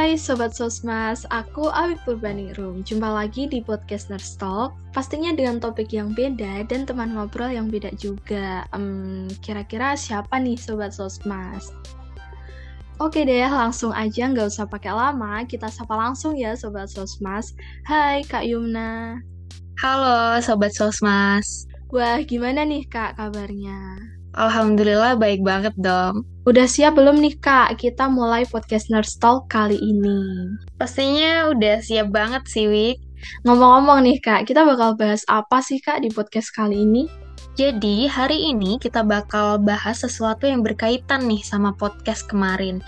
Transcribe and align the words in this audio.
Hai 0.00 0.16
Sobat 0.16 0.56
Sosmas, 0.56 1.28
aku 1.28 1.68
Awik 1.68 2.00
Purbaningrum 2.08 2.80
Jumpa 2.88 3.04
lagi 3.04 3.44
di 3.44 3.60
podcast 3.60 4.08
Nurse 4.08 4.32
Talk. 4.40 4.72
Pastinya 4.96 5.28
dengan 5.36 5.60
topik 5.60 5.92
yang 5.92 6.16
beda 6.16 6.64
dan 6.64 6.88
teman 6.88 7.12
ngobrol 7.12 7.52
yang 7.52 7.68
beda 7.68 7.92
juga. 8.00 8.64
Um, 8.72 9.28
Kira-kira 9.44 9.92
siapa 10.00 10.40
nih 10.40 10.56
Sobat 10.56 10.96
Sosmas? 10.96 11.68
Oke 12.96 13.28
deh, 13.28 13.44
langsung 13.44 13.92
aja. 13.92 14.24
Nggak 14.24 14.48
usah 14.48 14.64
pakai 14.64 14.88
lama. 14.88 15.44
Kita 15.44 15.68
sapa 15.68 15.92
langsung 15.92 16.32
ya 16.32 16.56
Sobat 16.56 16.88
Sosmas. 16.88 17.52
Hai 17.84 18.24
Kak 18.24 18.48
Yumna. 18.48 19.20
Halo 19.84 20.40
Sobat 20.40 20.72
Sosmas. 20.72 21.68
Wah, 21.92 22.24
gimana 22.24 22.64
nih 22.64 22.88
Kak 22.88 23.20
kabarnya? 23.20 24.00
Alhamdulillah 24.38 25.18
baik 25.18 25.42
banget 25.42 25.74
dong. 25.74 26.22
Udah 26.46 26.66
siap 26.70 26.94
belum 26.94 27.18
nih 27.18 27.34
Kak? 27.42 27.82
Kita 27.82 28.06
mulai 28.06 28.46
podcast 28.46 28.86
Nurse 28.86 29.18
Talk 29.18 29.50
kali 29.50 29.74
ini. 29.76 30.54
Pastinya 30.78 31.50
udah 31.50 31.82
siap 31.82 32.14
banget 32.14 32.46
sih, 32.46 32.70
Wik. 32.70 32.98
Ngomong-ngomong 33.44 34.06
nih 34.06 34.18
Kak, 34.22 34.46
kita 34.46 34.62
bakal 34.62 34.94
bahas 34.94 35.26
apa 35.26 35.58
sih 35.60 35.82
Kak 35.82 36.06
di 36.06 36.08
podcast 36.14 36.54
kali 36.54 36.86
ini? 36.86 37.10
Jadi, 37.58 38.06
hari 38.06 38.54
ini 38.54 38.78
kita 38.78 39.02
bakal 39.02 39.60
bahas 39.60 40.06
sesuatu 40.06 40.46
yang 40.46 40.62
berkaitan 40.62 41.26
nih 41.26 41.42
sama 41.42 41.74
podcast 41.74 42.24
kemarin. 42.30 42.78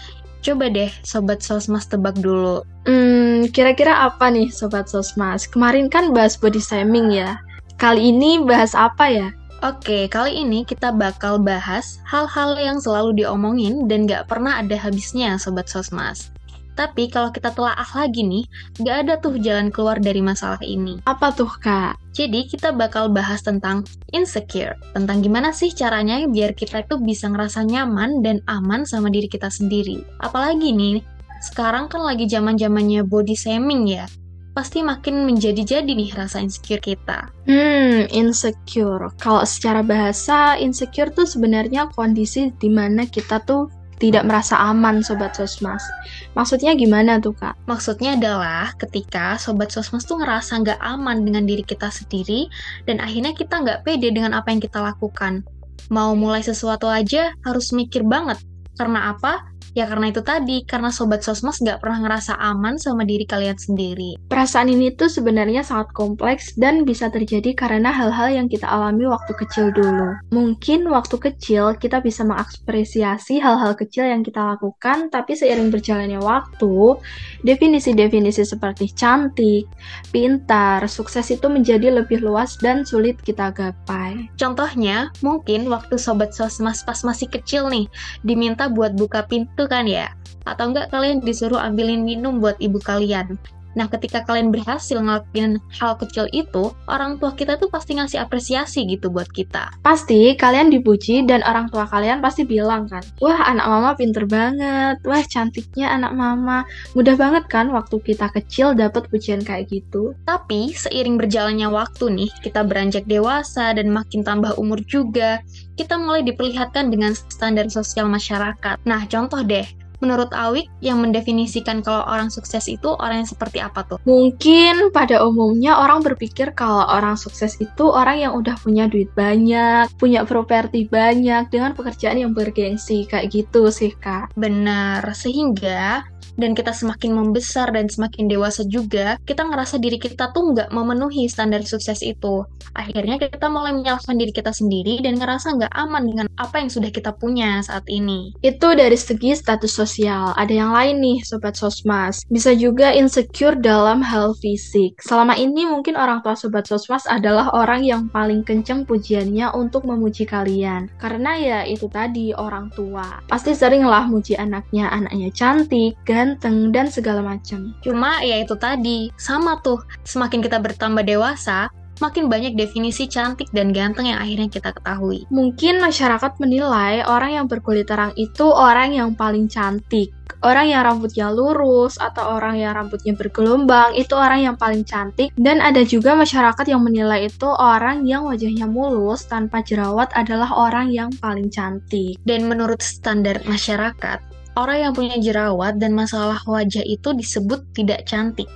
Coba 0.42 0.70
deh 0.70 0.90
Sobat 1.06 1.42
Sosmas 1.42 1.86
tebak 1.86 2.18
dulu. 2.18 2.66
Hmm, 2.86 3.46
kira-kira 3.50 4.06
apa 4.06 4.30
nih 4.30 4.50
Sobat 4.50 4.90
Sosmas? 4.90 5.46
Kemarin 5.46 5.86
kan 5.90 6.10
bahas 6.10 6.34
body 6.34 6.58
shaming 6.58 7.14
ya. 7.14 7.38
Kali 7.78 8.10
ini 8.14 8.42
bahas 8.42 8.74
apa 8.74 9.10
ya? 9.10 9.28
Oke, 9.62 10.10
kali 10.10 10.42
ini 10.42 10.66
kita 10.66 10.90
bakal 10.90 11.38
bahas 11.38 12.02
hal-hal 12.02 12.58
yang 12.58 12.82
selalu 12.82 13.22
diomongin 13.22 13.86
dan 13.86 14.10
gak 14.10 14.26
pernah 14.26 14.58
ada 14.58 14.74
habisnya, 14.74 15.38
Sobat 15.38 15.70
Sosmas. 15.70 16.34
Tapi 16.74 17.06
kalau 17.06 17.30
kita 17.30 17.54
telah 17.54 17.78
lagi 17.94 18.26
nih, 18.26 18.42
gak 18.82 19.06
ada 19.06 19.14
tuh 19.22 19.38
jalan 19.38 19.70
keluar 19.70 20.02
dari 20.02 20.18
masalah 20.18 20.58
ini. 20.66 20.98
Apa 21.06 21.30
tuh, 21.30 21.46
Kak? 21.46 21.94
Jadi 22.10 22.50
kita 22.50 22.74
bakal 22.74 23.14
bahas 23.14 23.46
tentang 23.46 23.86
insecure, 24.10 24.74
tentang 24.98 25.22
gimana 25.22 25.54
sih 25.54 25.70
caranya 25.70 26.18
biar 26.26 26.58
kita 26.58 26.82
itu 26.82 26.98
bisa 26.98 27.30
ngerasa 27.30 27.62
nyaman 27.62 28.18
dan 28.18 28.42
aman 28.50 28.82
sama 28.82 29.14
diri 29.14 29.30
kita 29.30 29.46
sendiri. 29.46 30.02
Apalagi 30.18 30.74
nih, 30.74 31.06
sekarang 31.38 31.86
kan 31.86 32.02
lagi 32.02 32.26
zaman-zamannya 32.26 33.06
body 33.06 33.38
shaming 33.38 33.86
ya 33.86 34.10
pasti 34.52 34.84
makin 34.84 35.24
menjadi-jadi 35.24 35.88
nih 35.88 36.12
rasa 36.12 36.44
insecure 36.44 36.80
kita. 36.80 37.32
Hmm, 37.48 38.08
insecure. 38.12 39.08
Kalau 39.16 39.44
secara 39.48 39.80
bahasa, 39.80 40.60
insecure 40.60 41.08
tuh 41.12 41.24
sebenarnya 41.24 41.88
kondisi 41.96 42.52
di 42.60 42.68
mana 42.68 43.08
kita 43.08 43.40
tuh 43.44 43.72
tidak 44.02 44.26
merasa 44.26 44.58
aman 44.58 44.98
Sobat 44.98 45.38
Sosmas. 45.38 45.86
Maksudnya 46.34 46.74
gimana 46.74 47.22
tuh 47.22 47.38
Kak? 47.38 47.54
Maksudnya 47.70 48.18
adalah 48.18 48.74
ketika 48.74 49.38
Sobat 49.38 49.70
Sosmas 49.70 50.02
tuh 50.02 50.18
ngerasa 50.18 50.58
nggak 50.58 50.80
aman 50.82 51.22
dengan 51.22 51.46
diri 51.46 51.62
kita 51.62 51.86
sendiri 51.86 52.50
dan 52.82 52.98
akhirnya 52.98 53.30
kita 53.30 53.62
nggak 53.62 53.86
pede 53.86 54.10
dengan 54.10 54.34
apa 54.34 54.50
yang 54.50 54.58
kita 54.58 54.82
lakukan. 54.82 55.46
Mau 55.94 56.18
mulai 56.18 56.42
sesuatu 56.42 56.90
aja 56.90 57.30
harus 57.46 57.70
mikir 57.70 58.02
banget. 58.02 58.42
Karena 58.74 59.14
apa? 59.14 59.51
Ya 59.72 59.88
karena 59.88 60.12
itu 60.12 60.20
tadi, 60.20 60.68
karena 60.68 60.92
Sobat 60.92 61.24
Sosmas 61.24 61.56
gak 61.64 61.80
pernah 61.80 62.04
ngerasa 62.04 62.36
aman 62.36 62.76
sama 62.76 63.08
diri 63.08 63.24
kalian 63.24 63.56
sendiri. 63.56 64.20
Perasaan 64.28 64.68
ini 64.68 64.92
tuh 64.92 65.08
sebenarnya 65.08 65.64
sangat 65.64 65.96
kompleks 65.96 66.52
dan 66.60 66.84
bisa 66.84 67.08
terjadi 67.08 67.56
karena 67.56 67.88
hal-hal 67.88 68.28
yang 68.28 68.46
kita 68.52 68.68
alami 68.68 69.08
waktu 69.08 69.32
kecil 69.32 69.72
dulu. 69.72 70.12
Mungkin 70.28 70.84
waktu 70.92 71.16
kecil 71.16 71.72
kita 71.80 72.04
bisa 72.04 72.20
mengapresiasi 72.20 73.40
hal-hal 73.40 73.72
kecil 73.72 74.04
yang 74.04 74.20
kita 74.20 74.44
lakukan, 74.44 75.08
tapi 75.08 75.32
seiring 75.32 75.72
berjalannya 75.72 76.20
waktu, 76.20 77.00
definisi-definisi 77.40 78.44
seperti 78.44 78.92
cantik, 78.92 79.64
pintar, 80.12 80.84
sukses 80.84 81.32
itu 81.32 81.48
menjadi 81.48 81.88
lebih 81.88 82.20
luas 82.20 82.60
dan 82.60 82.84
sulit 82.84 83.16
kita 83.24 83.48
gapai. 83.56 84.28
Contohnya, 84.36 85.08
mungkin 85.24 85.64
waktu 85.72 85.96
Sobat 85.96 86.36
Sosmas 86.36 86.84
pas 86.84 87.00
masih 87.00 87.32
kecil 87.32 87.72
nih, 87.72 87.88
diminta 88.20 88.68
buat 88.68 88.92
buka 88.92 89.24
pintu 89.24 89.61
kan 89.70 89.86
ya? 89.86 90.10
Atau 90.42 90.74
enggak 90.74 90.90
kalian 90.90 91.22
disuruh 91.22 91.58
ambilin 91.58 92.02
minum 92.02 92.42
buat 92.42 92.58
ibu 92.58 92.82
kalian 92.82 93.38
Nah, 93.72 93.88
ketika 93.88 94.24
kalian 94.24 94.52
berhasil 94.52 95.00
ngelakuin 95.00 95.56
hal 95.72 95.96
kecil 95.96 96.28
itu, 96.32 96.72
orang 96.88 97.16
tua 97.16 97.32
kita 97.32 97.56
tuh 97.56 97.72
pasti 97.72 97.96
ngasih 97.96 98.20
apresiasi 98.20 98.84
gitu 98.84 99.08
buat 99.08 99.28
kita. 99.32 99.80
Pasti 99.80 100.36
kalian 100.36 100.68
dipuji 100.68 101.24
dan 101.24 101.40
orang 101.44 101.72
tua 101.72 101.88
kalian 101.88 102.20
pasti 102.20 102.44
bilang 102.44 102.88
kan, 102.88 103.02
wah 103.18 103.48
anak 103.48 103.66
mama 103.66 103.90
pinter 103.96 104.28
banget, 104.28 105.00
wah 105.04 105.22
cantiknya 105.24 105.92
anak 105.92 106.12
mama. 106.12 106.64
Mudah 106.92 107.16
banget 107.16 107.48
kan 107.48 107.72
waktu 107.72 107.96
kita 108.04 108.28
kecil 108.32 108.76
dapat 108.76 109.08
pujian 109.08 109.40
kayak 109.40 109.72
gitu. 109.72 110.12
Tapi 110.28 110.72
seiring 110.72 111.16
berjalannya 111.16 111.68
waktu 111.72 112.12
nih, 112.12 112.30
kita 112.44 112.64
beranjak 112.64 113.08
dewasa 113.08 113.72
dan 113.72 113.88
makin 113.88 114.20
tambah 114.22 114.56
umur 114.60 114.80
juga, 114.84 115.40
kita 115.76 115.96
mulai 115.96 116.22
diperlihatkan 116.22 116.92
dengan 116.92 117.16
standar 117.16 117.66
sosial 117.72 118.06
masyarakat. 118.08 118.76
Nah, 118.84 119.02
contoh 119.08 119.40
deh, 119.40 119.64
menurut 120.02 120.34
Awik 120.34 120.66
yang 120.82 120.98
mendefinisikan 120.98 121.80
kalau 121.80 122.02
orang 122.10 122.28
sukses 122.28 122.66
itu 122.66 122.92
orang 122.98 123.22
yang 123.22 123.30
seperti 123.30 123.62
apa 123.62 123.86
tuh? 123.86 124.02
Mungkin 124.02 124.90
pada 124.90 125.22
umumnya 125.22 125.78
orang 125.78 126.02
berpikir 126.02 126.52
kalau 126.58 126.84
orang 126.90 127.14
sukses 127.14 127.54
itu 127.62 127.86
orang 127.86 128.18
yang 128.18 128.32
udah 128.34 128.58
punya 128.58 128.90
duit 128.90 129.08
banyak, 129.14 129.86
punya 129.96 130.26
properti 130.26 130.90
banyak, 130.90 131.48
dengan 131.48 131.72
pekerjaan 131.78 132.18
yang 132.18 132.34
bergengsi, 132.34 133.06
kayak 133.06 133.30
gitu 133.30 133.70
sih 133.70 133.94
kak. 133.94 134.34
Benar, 134.34 135.06
sehingga 135.14 136.02
dan 136.36 136.56
kita 136.56 136.72
semakin 136.72 137.12
membesar 137.12 137.70
dan 137.70 137.86
semakin 137.88 138.28
dewasa 138.28 138.64
juga, 138.68 139.20
kita 139.28 139.44
ngerasa 139.44 139.76
diri 139.78 140.00
kita 140.00 140.32
tuh 140.32 140.56
nggak 140.56 140.72
memenuhi 140.72 141.28
standar 141.28 141.60
sukses 141.66 142.00
itu. 142.00 142.44
Akhirnya 142.72 143.20
kita 143.20 143.52
mulai 143.52 143.76
menyalahkan 143.76 144.16
diri 144.16 144.32
kita 144.32 144.54
sendiri 144.54 145.04
dan 145.04 145.20
ngerasa 145.20 145.60
nggak 145.60 145.72
aman 145.76 146.02
dengan 146.08 146.26
apa 146.40 146.62
yang 146.62 146.72
sudah 146.72 146.88
kita 146.88 147.12
punya 147.16 147.60
saat 147.60 147.84
ini. 147.92 148.32
Itu 148.40 148.72
dari 148.72 148.96
segi 148.96 149.36
status 149.36 149.72
sosial. 149.72 150.32
Ada 150.36 150.52
yang 150.52 150.72
lain 150.72 150.96
nih, 151.04 151.18
Sobat 151.26 151.54
Sosmas. 151.58 152.24
Bisa 152.32 152.56
juga 152.56 152.94
insecure 152.96 153.60
dalam 153.60 154.00
hal 154.00 154.32
fisik. 154.40 154.96
Selama 155.04 155.36
ini 155.36 155.68
mungkin 155.68 156.00
orang 156.00 156.24
tua 156.24 156.32
Sobat 156.32 156.64
Sosmas 156.64 157.04
adalah 157.04 157.52
orang 157.52 157.84
yang 157.84 158.02
paling 158.08 158.40
kenceng 158.42 158.88
pujiannya 158.88 159.52
untuk 159.52 159.84
memuji 159.84 160.24
kalian. 160.24 160.88
Karena 160.96 161.36
ya 161.36 161.58
itu 161.68 161.86
tadi, 161.92 162.32
orang 162.32 162.72
tua. 162.72 163.20
Pasti 163.28 163.52
sering 163.52 163.84
lah 163.84 164.08
muji 164.08 164.34
anaknya, 164.36 164.88
anaknya 164.88 165.28
cantik, 165.34 165.96
ganteng, 166.12 166.68
dan 166.68 166.92
segala 166.92 167.24
macam. 167.24 167.72
Cuma 167.80 168.20
ya 168.20 168.36
itu 168.44 168.52
tadi, 168.60 169.08
sama 169.16 169.64
tuh, 169.64 169.80
semakin 170.04 170.44
kita 170.44 170.60
bertambah 170.60 171.08
dewasa, 171.08 171.72
makin 172.02 172.26
banyak 172.26 172.58
definisi 172.58 173.06
cantik 173.06 173.46
dan 173.54 173.70
ganteng 173.70 174.10
yang 174.10 174.18
akhirnya 174.18 174.50
kita 174.50 174.74
ketahui. 174.74 175.22
Mungkin 175.30 175.78
masyarakat 175.78 176.42
menilai 176.42 177.06
orang 177.06 177.38
yang 177.38 177.46
berkulit 177.46 177.86
terang 177.86 178.10
itu 178.18 178.50
orang 178.50 178.90
yang 178.90 179.14
paling 179.14 179.46
cantik. 179.46 180.10
Orang 180.42 180.66
yang 180.66 180.82
rambutnya 180.82 181.30
lurus 181.30 182.02
atau 182.02 182.34
orang 182.34 182.58
yang 182.58 182.74
rambutnya 182.74 183.14
bergelombang 183.14 183.94
itu 183.94 184.18
orang 184.18 184.42
yang 184.42 184.56
paling 184.58 184.82
cantik 184.82 185.30
dan 185.38 185.62
ada 185.62 185.86
juga 185.86 186.18
masyarakat 186.18 186.66
yang 186.66 186.82
menilai 186.82 187.30
itu 187.30 187.46
orang 187.46 188.02
yang 188.02 188.26
wajahnya 188.26 188.66
mulus 188.66 189.22
tanpa 189.30 189.62
jerawat 189.62 190.10
adalah 190.18 190.50
orang 190.50 190.90
yang 190.90 191.14
paling 191.22 191.46
cantik. 191.46 192.18
Dan 192.26 192.50
menurut 192.50 192.82
standar 192.82 193.38
masyarakat, 193.46 194.18
orang 194.56 194.88
yang 194.88 194.92
punya 194.92 195.16
jerawat 195.18 195.80
dan 195.80 195.96
masalah 195.96 196.40
wajah 196.44 196.84
itu 196.84 197.12
disebut 197.16 197.64
tidak 197.72 198.04
cantik. 198.08 198.48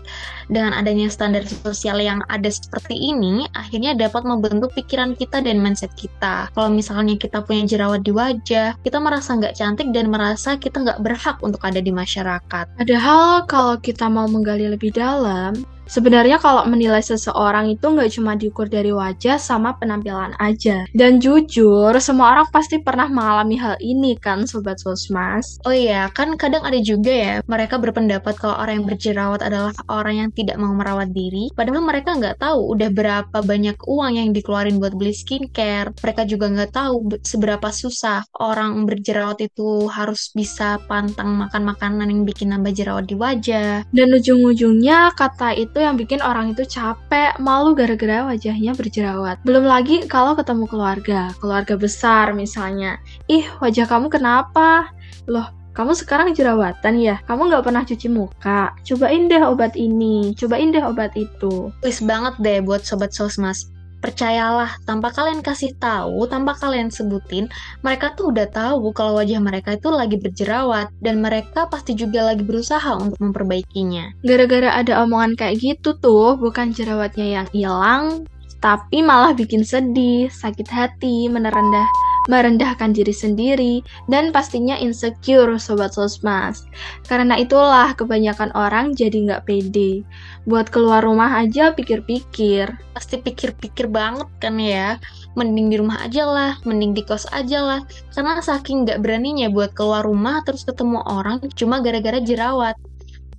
Dengan 0.46 0.78
adanya 0.78 1.10
standar 1.10 1.42
sosial 1.42 1.98
yang 1.98 2.22
ada 2.30 2.46
seperti 2.46 2.94
ini, 2.94 3.50
akhirnya 3.58 3.98
dapat 3.98 4.22
membentuk 4.22 4.70
pikiran 4.78 5.18
kita 5.18 5.42
dan 5.42 5.58
mindset 5.58 5.90
kita. 5.98 6.46
Kalau 6.54 6.70
misalnya 6.70 7.18
kita 7.18 7.42
punya 7.42 7.66
jerawat 7.66 8.06
di 8.06 8.14
wajah, 8.14 8.78
kita 8.86 8.98
merasa 9.02 9.34
nggak 9.34 9.58
cantik 9.58 9.90
dan 9.90 10.06
merasa 10.06 10.54
kita 10.54 10.86
nggak 10.86 11.02
berhak 11.02 11.36
untuk 11.42 11.62
ada 11.66 11.82
di 11.82 11.90
masyarakat. 11.90 12.64
Padahal 12.78 13.42
kalau 13.50 13.74
kita 13.82 14.06
mau 14.06 14.30
menggali 14.30 14.70
lebih 14.70 14.94
dalam, 14.94 15.66
Sebenarnya 15.86 16.42
kalau 16.42 16.66
menilai 16.66 16.98
seseorang 16.98 17.70
itu 17.70 17.86
nggak 17.86 18.10
cuma 18.18 18.34
diukur 18.34 18.66
dari 18.66 18.90
wajah 18.90 19.38
sama 19.38 19.78
penampilan 19.78 20.34
aja. 20.42 20.82
Dan 20.90 21.22
jujur, 21.22 21.94
semua 22.02 22.34
orang 22.34 22.50
pasti 22.50 22.82
pernah 22.82 23.06
mengalami 23.06 23.54
hal 23.54 23.78
ini 23.78 24.18
kan, 24.18 24.50
Sobat 24.50 24.82
Sosmas? 24.82 25.62
Oh 25.62 25.70
iya, 25.70 26.10
kan 26.10 26.34
kadang 26.34 26.66
ada 26.66 26.78
juga 26.82 27.14
ya, 27.14 27.34
mereka 27.46 27.78
berpendapat 27.78 28.34
kalau 28.34 28.58
orang 28.58 28.82
yang 28.82 28.86
berjerawat 28.90 29.40
adalah 29.46 29.72
orang 29.86 30.26
yang 30.26 30.30
tidak 30.34 30.58
mau 30.58 30.74
merawat 30.74 31.14
diri. 31.14 31.54
Padahal 31.54 31.86
mereka 31.86 32.18
nggak 32.18 32.42
tahu 32.42 32.74
udah 32.74 32.90
berapa 32.90 33.38
banyak 33.46 33.78
uang 33.86 34.12
yang 34.18 34.34
dikeluarin 34.34 34.82
buat 34.82 34.98
beli 34.98 35.14
skincare. 35.14 35.94
Mereka 35.94 36.26
juga 36.26 36.50
nggak 36.50 36.72
tahu 36.74 36.94
seberapa 37.22 37.70
susah 37.70 38.26
orang 38.42 38.82
berjerawat 38.90 39.38
itu 39.38 39.86
harus 39.86 40.34
bisa 40.34 40.82
pantang 40.90 41.38
makan 41.38 41.62
makanan 41.62 42.10
yang 42.10 42.22
bikin 42.26 42.50
nambah 42.50 42.74
jerawat 42.74 43.06
di 43.06 43.14
wajah. 43.14 43.86
Dan 43.94 44.10
ujung-ujungnya 44.10 45.14
kata 45.14 45.54
itu 45.54 45.75
itu 45.76 45.84
yang 45.84 46.00
bikin 46.00 46.24
orang 46.24 46.56
itu 46.56 46.64
capek, 46.64 47.36
malu 47.36 47.76
gara-gara 47.76 48.24
wajahnya 48.24 48.72
berjerawat. 48.72 49.44
Belum 49.44 49.68
lagi 49.68 50.08
kalau 50.08 50.32
ketemu 50.32 50.64
keluarga, 50.64 51.28
keluarga 51.36 51.76
besar 51.76 52.32
misalnya. 52.32 52.96
Ih, 53.28 53.44
wajah 53.60 53.84
kamu 53.84 54.08
kenapa? 54.08 54.88
Loh, 55.28 55.52
kamu 55.76 55.92
sekarang 55.92 56.32
jerawatan 56.32 56.96
ya? 56.96 57.20
Kamu 57.28 57.52
nggak 57.52 57.68
pernah 57.68 57.84
cuci 57.84 58.08
muka? 58.08 58.72
Cobain 58.88 59.28
deh 59.28 59.44
obat 59.44 59.76
ini, 59.76 60.32
cobain 60.32 60.72
deh 60.72 60.80
obat 60.80 61.12
itu. 61.12 61.68
Please 61.84 62.00
banget 62.00 62.40
deh 62.40 62.64
buat 62.64 62.80
Sobat 62.80 63.12
Sosmas. 63.12 63.68
Percayalah, 63.96 64.76
tanpa 64.84 65.08
kalian 65.10 65.40
kasih 65.40 65.72
tahu, 65.80 66.28
tanpa 66.28 66.52
kalian 66.56 66.92
sebutin, 66.92 67.48
mereka 67.80 68.12
tuh 68.12 68.30
udah 68.30 68.46
tahu 68.48 68.92
kalau 68.92 69.16
wajah 69.16 69.40
mereka 69.40 69.74
itu 69.74 69.88
lagi 69.88 70.20
berjerawat, 70.20 70.92
dan 71.00 71.24
mereka 71.24 71.66
pasti 71.66 71.96
juga 71.96 72.28
lagi 72.28 72.44
berusaha 72.44 72.92
untuk 72.96 73.16
memperbaikinya. 73.18 74.12
Gara-gara 74.20 74.76
ada 74.76 75.02
omongan 75.02 75.34
kayak 75.34 75.58
gitu 75.58 75.96
tuh, 75.96 76.36
bukan 76.36 76.76
jerawatnya 76.76 77.42
yang 77.42 77.48
hilang, 77.50 78.28
tapi 78.60 79.04
malah 79.04 79.36
bikin 79.36 79.62
sedih, 79.62 80.32
sakit 80.32 80.68
hati, 80.68 81.28
menerendah 81.28 81.86
merendahkan 82.26 82.92
diri 82.94 83.14
sendiri, 83.14 83.74
dan 84.10 84.30
pastinya 84.30 84.74
insecure 84.78 85.56
Sobat 85.58 85.94
Sosmas. 85.94 86.66
Karena 87.06 87.38
itulah 87.38 87.94
kebanyakan 87.94 88.50
orang 88.54 88.92
jadi 88.92 89.14
nggak 89.26 89.44
pede. 89.46 90.02
Buat 90.46 90.70
keluar 90.70 91.02
rumah 91.02 91.38
aja 91.38 91.74
pikir-pikir. 91.74 92.70
Pasti 92.94 93.18
pikir-pikir 93.18 93.86
banget 93.90 94.28
kan 94.42 94.58
ya. 94.58 94.98
Mending 95.38 95.70
di 95.70 95.76
rumah 95.78 96.02
aja 96.02 96.26
lah, 96.26 96.52
mending 96.66 96.92
di 96.94 97.02
kos 97.06 97.30
aja 97.30 97.62
lah. 97.62 97.80
Karena 98.14 98.42
saking 98.42 98.86
nggak 98.86 99.00
beraninya 99.02 99.50
buat 99.50 99.74
keluar 99.74 100.02
rumah 100.04 100.42
terus 100.42 100.66
ketemu 100.66 101.02
orang 101.06 101.42
cuma 101.54 101.78
gara-gara 101.78 102.18
jerawat. 102.18 102.74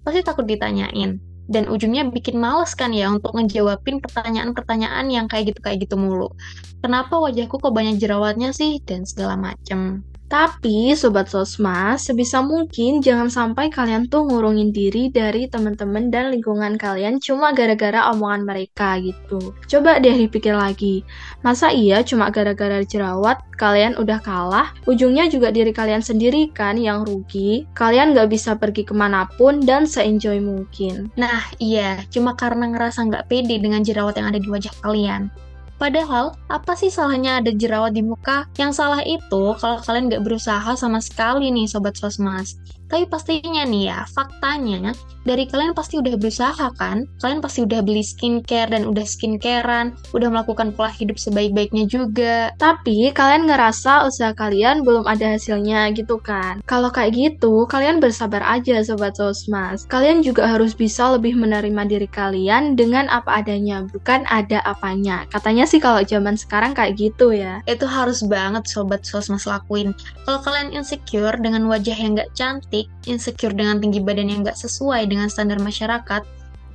Pasti 0.03 0.23
takut 0.23 0.47
ditanyain 0.47 1.26
dan 1.47 1.71
ujungnya 1.71 2.07
bikin 2.11 2.37
males 2.37 2.75
kan 2.75 2.91
ya 2.91 3.07
untuk 3.07 3.31
ngejawabin 3.35 4.03
pertanyaan-pertanyaan 4.03 5.07
yang 5.07 5.25
kayak 5.31 5.55
gitu 5.55 5.59
kayak 5.63 5.87
gitu 5.87 5.95
mulu. 5.95 6.27
Kenapa 6.83 7.17
wajahku 7.17 7.57
kok 7.57 7.73
banyak 7.73 7.97
jerawatnya 7.97 8.51
sih 8.51 8.83
dan 8.83 9.07
segala 9.07 9.39
macem. 9.39 10.03
Tapi 10.27 10.91
Sobat 10.91 11.31
Sosmas, 11.31 12.03
sebisa 12.03 12.43
mungkin 12.43 12.99
jangan 12.99 13.31
sampai 13.31 13.71
kalian 13.71 14.11
tuh 14.11 14.27
ngurungin 14.27 14.75
diri 14.75 15.07
dari 15.07 15.47
teman-teman 15.47 16.11
dan 16.11 16.35
lingkungan 16.35 16.75
kalian 16.75 17.23
cuma 17.23 17.55
gara-gara 17.55 18.11
omongan 18.11 18.43
mereka 18.43 18.99
gitu. 18.99 19.55
Coba 19.71 20.03
deh 20.03 20.11
dipikir 20.11 20.51
lagi, 20.51 21.07
masa 21.47 21.71
iya 21.71 22.03
cuma 22.03 22.27
gara-gara 22.27 22.83
jerawat 22.83 23.39
kalian 23.55 23.95
udah 23.95 24.19
kalah? 24.19 24.75
Ujungnya 24.83 25.31
juga 25.31 25.47
diri 25.55 25.71
kalian 25.71 26.03
sendiri 26.03 26.51
kan 26.51 26.75
yang 26.75 27.07
rugi. 27.07 27.63
Kalian 27.71 28.11
gak 28.11 28.27
bisa 28.27 28.59
pergi 28.59 28.83
ke 28.83 28.91
mana 28.91 29.31
pun 29.39 29.63
dan 29.63 29.87
se-enjoy 29.87 30.43
mungkin. 30.43 31.07
Nah 31.15 31.47
iya, 31.57 32.03
cuma 32.11 32.35
karena 32.35 32.67
ngerasa 32.67 33.07
nggak 33.07 33.31
pede 33.31 33.63
dengan 33.63 33.79
jerawat 33.79 34.19
yang 34.19 34.27
ada 34.27 34.43
di 34.43 34.51
wajah 34.51 34.75
kalian. 34.83 35.31
Padahal, 35.77 36.33
apa 36.49 36.73
sih 36.73 36.89
salahnya 36.89 37.37
ada 37.37 37.53
jerawat 37.53 37.93
di 37.93 38.01
muka? 38.01 38.49
Yang 38.57 38.81
salah 38.81 39.01
itu 39.05 39.53
kalau 39.61 39.77
kalian 39.77 40.09
nggak 40.09 40.25
berusaha 40.25 40.73
sama 40.73 40.97
sekali 40.97 41.53
nih 41.53 41.69
Sobat 41.69 41.93
Sosmas. 41.93 42.57
Tapi 42.87 43.03
pastinya 43.07 43.63
nih 43.67 43.91
ya, 43.91 43.99
faktanya 44.07 44.95
dari 45.27 45.43
kalian 45.43 45.75
pasti 45.75 45.99
udah 45.99 46.15
berusaha 46.15 46.67
kan? 46.79 47.03
Kalian 47.19 47.43
pasti 47.43 47.67
udah 47.67 47.83
beli 47.83 47.99
skincare 47.99 48.71
dan 48.71 48.87
udah 48.87 49.03
skincarean, 49.03 49.91
udah 50.15 50.31
melakukan 50.31 50.71
pola 50.71 50.87
hidup 50.87 51.19
sebaik-baiknya 51.19 51.83
juga. 51.83 52.55
Tapi 52.55 53.11
kalian 53.11 53.51
ngerasa 53.51 54.07
usaha 54.07 54.31
kalian 54.31 54.87
belum 54.87 55.03
ada 55.03 55.35
hasilnya 55.35 55.91
gitu 55.91 56.15
kan? 56.23 56.63
Kalau 56.63 56.87
kayak 56.87 57.11
gitu, 57.11 57.67
kalian 57.67 57.99
bersabar 57.99 58.39
aja 58.47 58.79
Sobat 58.87 59.19
Sosmas. 59.19 59.83
Kalian 59.91 60.23
juga 60.23 60.47
harus 60.47 60.71
bisa 60.71 61.11
lebih 61.11 61.35
menerima 61.35 61.83
diri 61.83 62.07
kalian 62.07 62.79
dengan 62.79 63.11
apa 63.11 63.43
adanya, 63.43 63.83
bukan 63.83 64.23
ada 64.31 64.63
apanya. 64.63 65.27
Katanya 65.27 65.67
sih 65.67 65.83
kalau 65.83 65.99
zaman 66.07 66.39
sekarang 66.39 66.71
kayak 66.71 66.95
gitu 66.95 67.35
ya. 67.35 67.59
Itu 67.67 67.83
harus 67.83 68.23
banget 68.23 68.63
Sobat 68.69 69.03
Sosmas 69.03 69.43
lakuin. 69.43 69.91
Kalau 70.23 70.39
kalian 70.39 70.71
insecure 70.71 71.35
dengan 71.41 71.67
wajah 71.67 71.97
yang 71.97 72.15
gak 72.15 72.31
cantik, 72.37 72.76
insecure 73.09 73.55
dengan 73.55 73.81
tinggi 73.81 74.03
badan 74.03 74.29
yang 74.29 74.45
gak 74.45 74.59
sesuai 74.59 75.09
dengan 75.09 75.31
standar 75.31 75.57
masyarakat, 75.57 76.21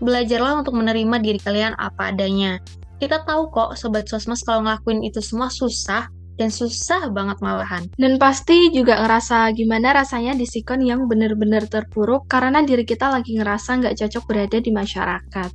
belajarlah 0.03 0.67
untuk 0.67 0.75
menerima 0.75 1.17
diri 1.23 1.39
kalian 1.39 1.79
apa 1.79 2.11
adanya. 2.11 2.59
Kita 2.99 3.23
tahu 3.23 3.51
kok, 3.55 3.79
Sobat 3.79 4.11
Sosmas, 4.11 4.43
kalau 4.43 4.67
ngelakuin 4.67 5.07
itu 5.07 5.23
semua 5.23 5.51
susah, 5.51 6.07
dan 6.41 6.49
susah 6.49 7.13
banget 7.13 7.39
malahan. 7.45 7.85
Dan 8.01 8.17
pasti 8.17 8.73
juga 8.73 8.99
ngerasa 9.05 9.53
gimana 9.53 9.93
rasanya 9.93 10.33
di 10.33 10.49
sikon 10.49 10.81
yang 10.81 11.05
bener-bener 11.07 11.69
terpuruk 11.69 12.27
karena 12.29 12.65
diri 12.65 12.83
kita 12.89 13.13
lagi 13.13 13.37
ngerasa 13.37 13.79
nggak 13.79 13.95
cocok 14.01 14.25
berada 14.27 14.59
di 14.59 14.71
masyarakat. 14.73 15.51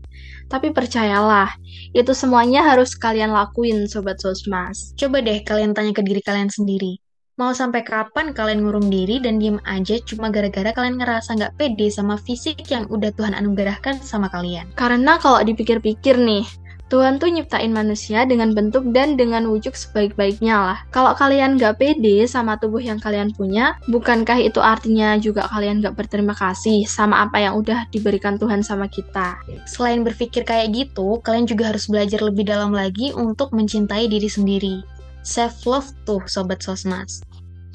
Tapi 0.48 0.68
percayalah, 0.72 1.50
itu 1.92 2.12
semuanya 2.14 2.64
harus 2.64 2.94
kalian 2.96 3.34
lakuin 3.34 3.90
Sobat 3.90 4.22
Sosmas. 4.22 4.94
Coba 4.96 5.20
deh 5.20 5.42
kalian 5.44 5.74
tanya 5.74 5.92
ke 5.92 6.06
diri 6.06 6.22
kalian 6.22 6.48
sendiri. 6.48 7.02
Mau 7.38 7.54
sampai 7.54 7.86
kapan 7.86 8.34
kalian 8.34 8.66
ngurung 8.66 8.90
diri 8.90 9.22
dan 9.22 9.38
diem 9.38 9.62
aja 9.70 10.02
cuma 10.02 10.34
gara-gara 10.34 10.74
kalian 10.74 10.98
ngerasa 10.98 11.38
nggak 11.38 11.54
pede 11.54 11.86
sama 11.94 12.18
fisik 12.18 12.66
yang 12.66 12.90
udah 12.90 13.14
Tuhan 13.14 13.38
anugerahkan 13.38 14.02
sama 14.02 14.26
kalian? 14.34 14.74
Karena 14.74 15.22
kalau 15.22 15.46
dipikir-pikir 15.46 16.18
nih, 16.18 16.50
Tuhan 16.90 17.22
tuh 17.22 17.30
nyiptain 17.30 17.70
manusia 17.70 18.26
dengan 18.26 18.58
bentuk 18.58 18.90
dan 18.90 19.22
dengan 19.22 19.46
wujud 19.54 19.78
sebaik-baiknya 19.78 20.56
lah. 20.58 20.80
Kalau 20.90 21.14
kalian 21.14 21.62
gak 21.62 21.78
pede 21.78 22.26
sama 22.26 22.58
tubuh 22.58 22.82
yang 22.82 22.98
kalian 22.98 23.30
punya, 23.38 23.78
bukankah 23.86 24.42
itu 24.42 24.58
artinya 24.58 25.14
juga 25.22 25.46
kalian 25.46 25.86
gak 25.86 25.94
berterima 25.94 26.34
kasih 26.34 26.90
sama 26.90 27.22
apa 27.22 27.38
yang 27.38 27.54
udah 27.54 27.86
diberikan 27.94 28.42
Tuhan 28.42 28.66
sama 28.66 28.90
kita? 28.90 29.38
Selain 29.70 30.02
berpikir 30.02 30.42
kayak 30.42 30.74
gitu, 30.74 31.22
kalian 31.22 31.46
juga 31.46 31.70
harus 31.70 31.86
belajar 31.86 32.18
lebih 32.18 32.50
dalam 32.50 32.74
lagi 32.74 33.14
untuk 33.14 33.54
mencintai 33.54 34.10
diri 34.10 34.26
sendiri. 34.26 34.97
Self-love 35.24 35.94
tuh, 36.06 36.22
Sobat 36.26 36.62
Sosmas 36.64 37.24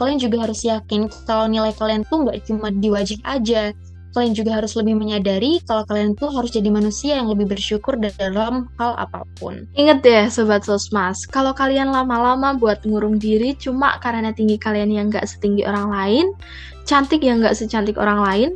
kalian 0.03 0.19
juga 0.19 0.43
harus 0.43 0.67
yakin 0.67 1.07
kalau 1.31 1.47
nilai 1.47 1.71
kalian 1.79 2.03
tuh 2.11 2.27
nggak 2.27 2.43
cuma 2.51 2.75
di 2.75 2.91
wajah 2.91 3.23
aja. 3.23 3.71
Kalian 4.13 4.37
juga 4.37 4.61
harus 4.61 4.77
lebih 4.77 4.93
menyadari 4.93 5.57
kalau 5.65 5.89
kalian 5.89 6.13
tuh 6.13 6.29
harus 6.29 6.53
jadi 6.53 6.69
manusia 6.69 7.17
yang 7.17 7.33
lebih 7.33 7.49
bersyukur 7.49 7.97
dalam 7.97 8.69
hal 8.77 8.93
apa 9.01 9.25
pun. 9.41 9.65
Ingat 9.73 10.05
deh 10.05 10.29
Sobat 10.29 10.69
Sosmas, 10.69 11.25
kalau 11.25 11.57
kalian 11.57 11.89
lama-lama 11.89 12.53
buat 12.53 12.85
ngurung 12.85 13.17
diri 13.17 13.57
cuma 13.57 13.97
karena 14.05 14.37
tinggi 14.37 14.61
kalian 14.61 14.93
yang 14.93 15.07
nggak 15.09 15.25
setinggi 15.25 15.65
orang 15.65 15.89
lain, 15.89 16.27
cantik 16.85 17.25
yang 17.25 17.41
nggak 17.41 17.57
secantik 17.57 17.97
orang 17.97 18.21
lain, 18.21 18.51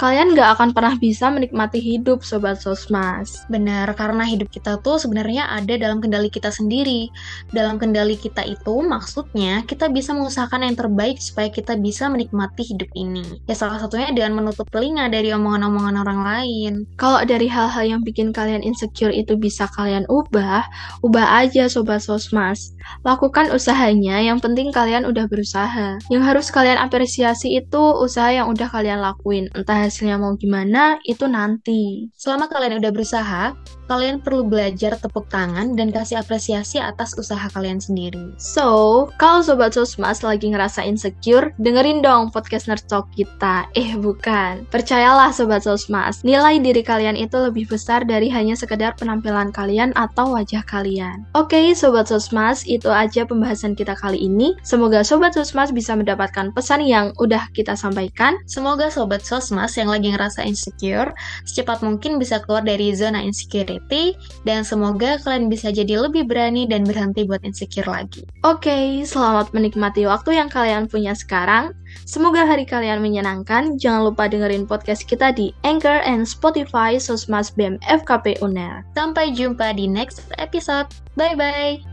kalian 0.00 0.32
gak 0.32 0.56
akan 0.56 0.72
pernah 0.72 0.96
bisa 0.96 1.28
menikmati 1.28 1.76
hidup 1.76 2.24
Sobat 2.24 2.64
Sosmas. 2.64 3.44
Benar, 3.52 3.92
karena 3.92 4.24
hidup 4.24 4.48
kita 4.48 4.80
tuh 4.80 4.96
sebenarnya 4.96 5.44
ada 5.52 5.76
dalam 5.76 6.00
kendali 6.00 6.32
kita 6.32 6.48
sendiri. 6.48 7.12
Dalam 7.52 7.76
kendali 7.76 8.16
kita 8.16 8.40
itu 8.48 8.80
maksudnya 8.80 9.60
kita 9.68 9.92
bisa 9.92 10.16
mengusahakan 10.16 10.64
yang 10.64 10.76
terbaik 10.80 11.20
supaya 11.20 11.52
kita 11.52 11.76
bisa 11.76 12.08
menikmati 12.08 12.64
hidup 12.64 12.88
ini. 12.96 13.44
Ya 13.44 13.52
salah 13.52 13.76
satunya 13.76 14.08
dengan 14.08 14.40
menutup 14.40 14.72
telinga 14.72 15.12
dari 15.12 15.36
omongan-omongan 15.36 16.00
orang 16.00 16.20
lain. 16.24 16.72
Kalau 16.96 17.20
dari 17.28 17.52
hal-hal 17.52 17.84
yang 17.84 18.00
bikin 18.00 18.32
kalian 18.32 18.64
insecure 18.64 19.12
itu 19.12 19.36
bisa 19.36 19.68
kalian 19.76 20.08
ubah, 20.08 20.64
ubah 21.04 21.44
aja 21.44 21.68
Sobat 21.68 22.00
Sosmas. 22.00 22.72
Lakukan 23.04 23.52
usahanya, 23.52 24.16
yang 24.24 24.40
penting 24.40 24.72
kalian 24.72 25.04
udah 25.04 25.28
berusaha. 25.28 26.00
Yang 26.08 26.22
harus 26.24 26.46
kalian 26.48 26.80
apresiasi 26.80 27.52
itu 27.60 27.82
usaha 28.00 28.32
yang 28.32 28.48
udah 28.48 28.72
kalian 28.72 29.04
lakuin, 29.04 29.52
entah 29.52 29.89
hasilnya 29.90 30.22
mau 30.22 30.38
gimana, 30.38 31.02
itu 31.02 31.26
nanti. 31.26 32.06
Selama 32.14 32.46
kalian 32.46 32.78
udah 32.78 32.94
berusaha, 32.94 33.58
kalian 33.90 34.22
perlu 34.22 34.46
belajar 34.46 34.94
tepuk 34.94 35.26
tangan 35.26 35.74
dan 35.74 35.90
kasih 35.90 36.22
apresiasi 36.22 36.78
atas 36.78 37.18
usaha 37.18 37.50
kalian 37.50 37.82
sendiri. 37.82 38.30
So, 38.38 39.10
kalau 39.18 39.42
Sobat 39.42 39.74
Sosmas 39.74 40.22
lagi 40.22 40.54
ngerasa 40.54 40.86
insecure, 40.86 41.50
dengerin 41.58 41.98
dong 41.98 42.30
podcast 42.30 42.70
Nerd 42.70 42.86
Talk 42.86 43.10
kita. 43.18 43.66
Eh, 43.74 43.98
bukan. 43.98 44.62
Percayalah 44.70 45.34
Sobat 45.34 45.66
Sosmas, 45.66 46.22
nilai 46.22 46.62
diri 46.62 46.86
kalian 46.86 47.18
itu 47.18 47.34
lebih 47.34 47.66
besar 47.66 48.06
dari 48.06 48.30
hanya 48.30 48.54
sekedar 48.54 48.94
penampilan 48.94 49.50
kalian 49.50 49.90
atau 49.98 50.38
wajah 50.38 50.62
kalian. 50.70 51.26
Oke, 51.34 51.58
okay, 51.58 51.66
Sobat 51.74 52.06
Sosmas, 52.06 52.62
itu 52.70 52.86
aja 52.86 53.26
pembahasan 53.26 53.74
kita 53.74 53.98
kali 53.98 54.22
ini. 54.22 54.54
Semoga 54.62 55.02
Sobat 55.02 55.34
Sosmas 55.34 55.74
bisa 55.74 55.98
mendapatkan 55.98 56.54
pesan 56.54 56.86
yang 56.86 57.10
udah 57.18 57.50
kita 57.58 57.74
sampaikan. 57.74 58.38
Semoga 58.46 58.86
Sobat 58.86 59.26
Sosmas 59.26 59.69
yang 59.76 59.90
lagi 59.90 60.10
ngerasa 60.10 60.42
insecure, 60.46 61.12
secepat 61.44 61.82
mungkin 61.84 62.16
bisa 62.16 62.40
keluar 62.42 62.62
dari 62.62 62.94
zona 62.94 63.20
insecurity, 63.20 64.14
dan 64.46 64.62
semoga 64.62 65.18
kalian 65.22 65.50
bisa 65.50 65.70
jadi 65.74 66.00
lebih 66.00 66.26
berani 66.26 66.64
dan 66.66 66.86
berhenti 66.86 67.26
buat 67.26 67.42
insecure 67.42 67.86
lagi. 67.86 68.24
Oke, 68.46 68.70
okay, 68.70 68.84
selamat 69.02 69.52
menikmati 69.52 70.06
waktu 70.06 70.38
yang 70.38 70.48
kalian 70.48 70.86
punya 70.86 71.12
sekarang. 71.12 71.74
Semoga 72.06 72.46
hari 72.46 72.62
kalian 72.62 73.02
menyenangkan. 73.02 73.74
Jangan 73.78 74.14
lupa 74.14 74.30
dengerin 74.30 74.66
podcast 74.66 75.06
kita 75.06 75.34
di 75.34 75.50
Anchor 75.66 76.02
and 76.06 76.22
Spotify 76.22 76.98
Sosmas 76.98 77.50
BEM 77.50 77.82
FKP 77.86 78.38
UNER. 78.40 78.86
Sampai 78.94 79.34
jumpa 79.34 79.74
di 79.74 79.90
next 79.90 80.22
episode. 80.38 80.86
Bye-bye. 81.18 81.89